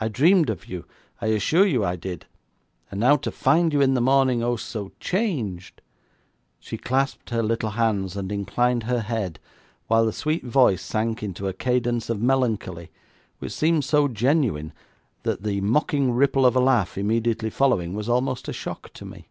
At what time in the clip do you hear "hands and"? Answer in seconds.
7.70-8.32